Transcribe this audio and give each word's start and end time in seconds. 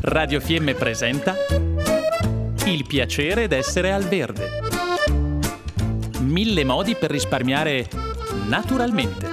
Radio 0.00 0.40
Fiemme 0.40 0.74
presenta 0.74 1.34
Il 2.64 2.86
piacere 2.86 3.48
d'essere 3.48 3.92
al 3.92 4.04
verde. 4.04 4.48
Mille 6.20 6.64
modi 6.64 6.94
per 6.94 7.10
risparmiare 7.10 7.88
naturalmente. 8.46 9.26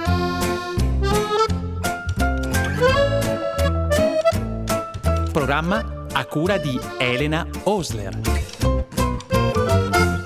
Programma 5.32 6.06
a 6.12 6.24
cura 6.24 6.56
di 6.58 6.78
Elena 6.98 7.46
Osler. 7.64 8.18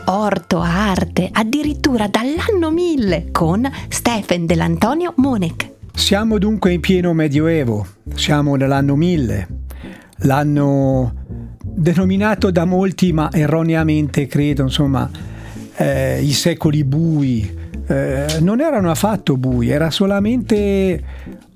Orto, 0.07 0.61
arte, 0.61 1.29
addirittura 1.31 2.09
dall'anno 2.09 2.71
1000 2.71 3.31
con 3.31 3.71
Stephen 3.89 4.47
dell'Antonio 4.47 5.13
Monek. 5.17 5.70
Siamo 6.01 6.39
dunque 6.39 6.73
in 6.73 6.81
pieno 6.81 7.13
medioevo, 7.13 7.87
siamo 8.15 8.57
nell'anno 8.57 8.97
1000, 8.97 9.49
l'anno 10.23 11.15
denominato 11.63 12.51
da 12.51 12.65
molti, 12.65 13.13
ma 13.13 13.31
erroneamente 13.31 14.27
credo, 14.27 14.63
insomma, 14.63 15.09
eh, 15.77 16.21
i 16.21 16.33
secoli 16.33 16.83
bui. 16.83 17.59
Eh, 17.87 18.39
non 18.41 18.61
erano 18.61 18.91
affatto 18.91 19.37
bui, 19.37 19.69
era 19.69 19.91
solamente 19.91 21.05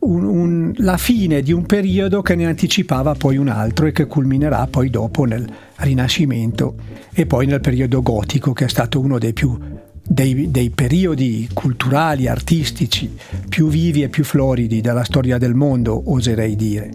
un, 0.01 0.25
un, 0.25 0.73
la 0.77 0.99
fine 0.99 1.43
di 1.43 1.52
un 1.52 1.66
periodo 1.66 2.23
che 2.23 2.37
ne 2.37 2.47
anticipava 2.47 3.15
poi 3.15 3.37
un 3.38 3.49
altro 3.49 3.87
e 3.87 3.93
che 3.93 4.07
culminerà 4.07 4.69
poi 4.69 4.88
dopo 4.88 5.24
nel 5.24 5.45
Rinascimento 5.77 6.77
e 7.13 7.27
poi 7.27 7.47
nel 7.47 7.61
periodo 7.61 8.02
gotico 8.02 8.52
che 8.52 8.66
è 8.66 8.69
stato 8.69 9.01
uno 9.01 9.19
dei 9.19 9.33
più 9.33 9.59
dei, 10.07 10.51
dei, 10.51 10.71
periodi 10.71 11.49
culturali, 11.53 12.29
artistici 12.29 13.17
più 13.49 13.69
vivi 13.69 14.03
e 14.03 14.09
più 14.09 14.25
floridi 14.25 14.80
della 14.80 15.05
storia 15.05 15.39
del 15.39 15.55
mondo, 15.55 16.03
oserei 16.07 16.57
dire. 16.57 16.91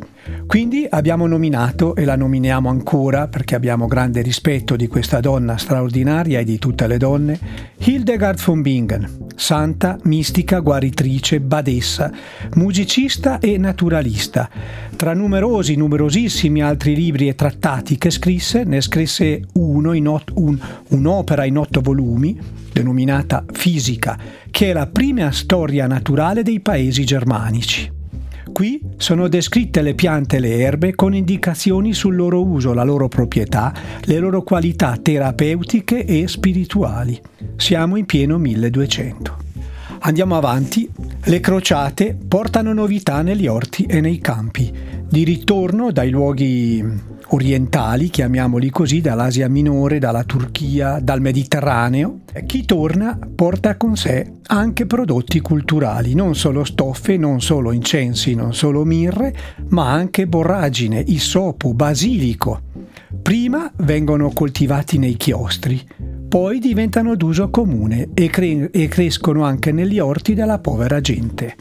Quindi 0.46 0.86
abbiamo 0.90 1.26
nominato 1.28 1.96
e 1.96 2.06
la 2.06 2.16
nominiamo 2.16 2.70
ancora 2.70 3.28
perché 3.28 3.56
abbiamo 3.56 3.88
grande 3.88 4.22
rispetto 4.22 4.76
di 4.76 4.88
questa 4.88 5.20
donna 5.20 5.58
straordinaria 5.58 6.40
e 6.40 6.44
di 6.44 6.60
tutte 6.60 6.88
le 6.88 6.98
donne, 6.98 7.40
Hildegard 7.78 8.40
von 8.40 8.62
Bingen, 8.62 9.28
santa, 9.36 9.98
mistica, 10.04 10.60
guaritrice, 10.60 11.40
badessa, 11.40 12.12
musicista 12.56 13.40
e 13.40 13.58
naturalista. 13.58 14.50
Tra 14.96 15.14
numerosi, 15.14 15.76
numerosissimi 15.76 16.62
altri 16.62 16.96
libri 16.96 17.28
e 17.28 17.36
trattati 17.36 17.98
che 17.98 18.10
scrisse, 18.10 18.64
ne 18.64 18.82
scrisse 18.82 19.44
uno 19.54 19.94
in 19.94 20.08
ot- 20.08 20.32
un, 20.36 20.60
un'opera 20.90 21.46
in 21.46 21.58
otto 21.58 21.82
volumi, 21.82 22.38
denominata 22.80 23.44
Fisica, 23.52 24.18
che 24.50 24.70
è 24.70 24.74
la 24.74 24.88
prima 24.88 25.32
storia 25.32 25.86
naturale 25.86 26.44
dei 26.44 26.60
paesi 26.60 27.04
germanici. 27.04 27.92
Qui 28.52 28.82
sono 28.98 29.28
descritte 29.28 29.82
le 29.82 29.94
piante 29.94 30.38
e 30.38 30.40
le 30.40 30.58
erbe 30.58 30.96
con 30.96 31.14
indicazioni 31.14 31.94
sul 31.94 32.16
loro 32.16 32.44
uso, 32.44 32.74
la 32.74 32.84
loro 32.84 33.08
proprietà, 33.08 33.74
le 34.04 34.18
loro 34.18 34.42
qualità 34.42 34.98
terapeutiche 35.02 36.04
e 36.04 36.28
spirituali. 36.28 37.20
Siamo 37.56 37.96
in 37.96 38.06
pieno 38.06 38.38
1200. 38.38 39.38
Andiamo 40.00 40.36
avanti. 40.36 40.90
Le 41.26 41.40
crociate 41.42 42.18
portano 42.28 42.74
novità 42.74 43.22
negli 43.22 43.48
orti 43.48 43.84
e 43.84 44.00
nei 44.00 44.20
campi. 44.20 44.74
Di 45.12 45.24
ritorno 45.24 45.92
dai 45.92 46.12
luoghi 46.12 46.84
orientali, 47.30 48.10
chiamiamoli 48.10 48.70
così, 48.70 49.02
dall'Asia 49.02 49.50
minore, 49.50 49.98
dalla 49.98 50.24
Turchia, 50.24 51.00
dal 51.02 51.20
Mediterraneo, 51.20 52.20
chi 52.46 52.64
torna 52.64 53.18
porta 53.36 53.76
con 53.76 53.96
sé 53.96 54.34
anche 54.46 54.86
prodotti 54.86 55.40
culturali, 55.40 56.14
non 56.14 56.36
solo 56.36 56.64
stoffe, 56.64 57.18
non 57.18 57.42
solo 57.42 57.72
incensi, 57.72 58.36
non 58.36 58.54
solo 58.54 58.86
mirre, 58.86 59.36
ma 59.70 59.92
anche 59.92 60.28
borragine, 60.28 61.04
isopo, 61.08 61.74
basilico. 61.74 62.62
Prima 63.20 63.72
vengono 63.78 64.30
coltivati 64.30 65.00
nei 65.00 65.18
chiostri, 65.18 65.84
poi 66.28 66.60
diventano 66.60 67.16
d'uso 67.16 67.50
comune 67.50 68.10
e, 68.14 68.30
cre- 68.30 68.70
e 68.70 68.88
crescono 68.88 69.44
anche 69.44 69.72
negli 69.72 69.98
orti 69.98 70.36
della 70.36 70.60
povera 70.60 71.02
gente. 71.02 71.56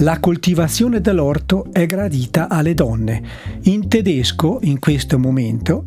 La 0.00 0.20
coltivazione 0.20 1.00
dell'orto 1.00 1.68
è 1.72 1.86
gradita 1.86 2.48
alle 2.48 2.74
donne. 2.74 3.22
In 3.62 3.88
tedesco, 3.88 4.58
in 4.62 4.78
questo 4.78 5.18
momento, 5.18 5.84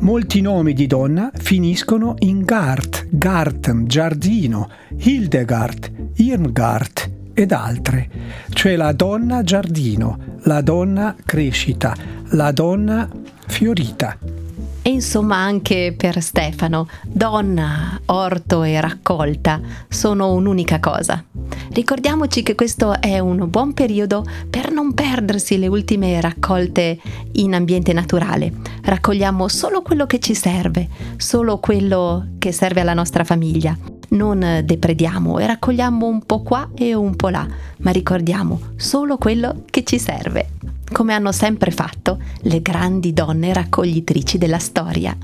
molti 0.00 0.42
nomi 0.42 0.74
di 0.74 0.86
donna 0.86 1.30
finiscono 1.32 2.16
in 2.18 2.44
Gart, 2.44 3.06
Garten, 3.08 3.86
giardino, 3.86 4.68
Hildegard, 4.98 6.10
Irmgard 6.16 7.30
ed 7.32 7.52
altre, 7.52 8.10
cioè 8.50 8.76
la 8.76 8.92
donna 8.92 9.42
giardino, 9.42 10.18
la 10.42 10.60
donna 10.60 11.16
crescita, 11.24 11.96
la 12.32 12.52
donna 12.52 13.08
fiorita 13.46 14.18
e 14.86 14.90
insomma 14.90 15.38
anche 15.38 15.92
per 15.96 16.22
Stefano, 16.22 16.86
donna, 17.02 18.00
orto 18.06 18.62
e 18.62 18.80
raccolta 18.80 19.60
sono 19.88 20.32
un'unica 20.32 20.78
cosa. 20.78 21.24
Ricordiamoci 21.76 22.42
che 22.42 22.54
questo 22.54 22.98
è 23.02 23.18
un 23.18 23.50
buon 23.50 23.74
periodo 23.74 24.24
per 24.48 24.72
non 24.72 24.94
perdersi 24.94 25.58
le 25.58 25.66
ultime 25.66 26.18
raccolte 26.22 26.98
in 27.32 27.52
ambiente 27.52 27.92
naturale. 27.92 28.50
Raccogliamo 28.80 29.46
solo 29.46 29.82
quello 29.82 30.06
che 30.06 30.18
ci 30.18 30.34
serve, 30.34 30.88
solo 31.18 31.58
quello 31.58 32.28
che 32.38 32.50
serve 32.50 32.80
alla 32.80 32.94
nostra 32.94 33.24
famiglia. 33.24 33.76
Non 34.08 34.62
deprediamo 34.64 35.38
e 35.38 35.46
raccogliamo 35.46 36.06
un 36.06 36.24
po' 36.24 36.40
qua 36.40 36.70
e 36.74 36.94
un 36.94 37.14
po' 37.14 37.28
là, 37.28 37.46
ma 37.80 37.90
ricordiamo 37.90 38.58
solo 38.76 39.18
quello 39.18 39.64
che 39.68 39.84
ci 39.84 39.98
serve 39.98 40.52
come 40.90 41.12
hanno 41.12 41.30
sempre 41.30 41.72
fatto 41.72 42.18
le 42.44 42.62
grandi 42.62 43.12
donne 43.12 43.52
raccoglitrici 43.52 44.38
della 44.38 44.58
storia. 44.58 45.14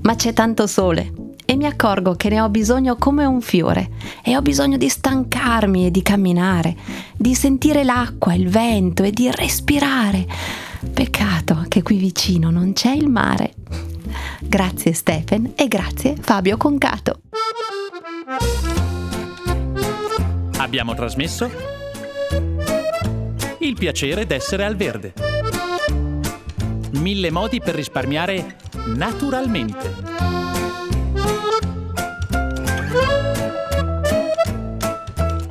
Ma 0.00 0.14
c'è 0.14 0.32
tanto 0.32 0.66
sole 0.66 1.21
mi 1.62 1.68
accorgo 1.68 2.16
che 2.16 2.28
ne 2.28 2.40
ho 2.40 2.48
bisogno 2.48 2.96
come 2.96 3.24
un 3.24 3.40
fiore 3.40 3.90
e 4.24 4.36
ho 4.36 4.42
bisogno 4.42 4.76
di 4.76 4.88
stancarmi 4.88 5.86
e 5.86 5.90
di 5.92 6.02
camminare, 6.02 6.74
di 7.16 7.36
sentire 7.36 7.84
l'acqua, 7.84 8.34
il 8.34 8.48
vento 8.48 9.04
e 9.04 9.12
di 9.12 9.30
respirare. 9.30 10.26
Peccato 10.92 11.64
che 11.68 11.82
qui 11.82 11.98
vicino 11.98 12.50
non 12.50 12.72
c'è 12.72 12.90
il 12.90 13.08
mare. 13.08 13.54
Grazie 14.40 14.92
Stephen 14.92 15.52
e 15.54 15.68
grazie 15.68 16.16
Fabio 16.20 16.56
Concato. 16.56 17.20
Abbiamo 20.56 20.94
trasmesso 20.94 21.48
il 23.60 23.74
piacere 23.74 24.26
d'essere 24.26 24.64
al 24.64 24.74
verde. 24.74 25.14
Mille 26.94 27.30
modi 27.30 27.60
per 27.60 27.76
risparmiare 27.76 28.56
naturalmente. 28.86 30.41